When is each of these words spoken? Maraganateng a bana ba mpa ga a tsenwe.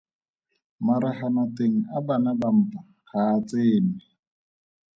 Maraganateng 0.85 1.75
a 1.97 1.97
bana 2.05 2.31
ba 2.39 2.49
mpa 2.57 2.79
ga 3.07 3.21
a 3.35 3.43
tsenwe. 3.47 3.99